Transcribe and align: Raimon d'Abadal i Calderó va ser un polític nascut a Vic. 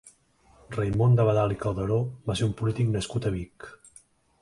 Raimon 0.75 1.13
d'Abadal 1.19 1.53
i 1.57 1.59
Calderó 1.65 2.01
va 2.31 2.39
ser 2.41 2.49
un 2.51 2.59
polític 2.63 2.93
nascut 2.99 3.29
a 3.33 3.37
Vic. 3.41 3.73